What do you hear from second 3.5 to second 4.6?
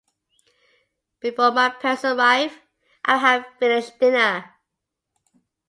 finished dinner.